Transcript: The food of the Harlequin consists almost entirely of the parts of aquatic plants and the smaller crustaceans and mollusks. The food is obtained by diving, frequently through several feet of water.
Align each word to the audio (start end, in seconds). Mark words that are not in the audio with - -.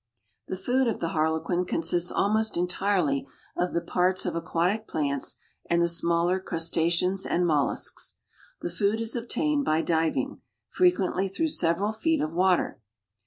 The 0.47 0.57
food 0.57 0.87
of 0.87 0.99
the 0.99 1.09
Harlequin 1.09 1.63
consists 1.63 2.11
almost 2.11 2.57
entirely 2.57 3.27
of 3.55 3.71
the 3.71 3.81
parts 3.81 4.25
of 4.25 4.35
aquatic 4.35 4.87
plants 4.87 5.37
and 5.69 5.79
the 5.79 5.87
smaller 5.87 6.39
crustaceans 6.39 7.23
and 7.23 7.45
mollusks. 7.45 8.15
The 8.61 8.71
food 8.71 8.99
is 8.99 9.15
obtained 9.15 9.63
by 9.63 9.83
diving, 9.83 10.41
frequently 10.69 11.27
through 11.27 11.49
several 11.49 11.91
feet 11.91 12.19
of 12.19 12.33
water. 12.33 12.79